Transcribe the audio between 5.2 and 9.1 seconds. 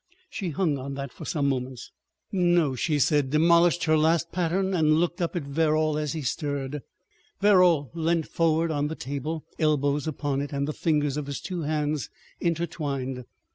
up at Verrall as he stirred. Verrall leant forward on the